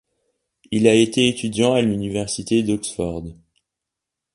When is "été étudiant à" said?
0.95-1.81